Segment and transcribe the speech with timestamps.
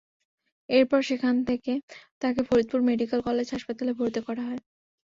[0.69, 1.71] এরপর সেখান থেকে
[2.21, 4.61] তাঁকে ফরিদপুর মেডিকেল কলেজ হাসপাতালে ভর্তি করা হয়।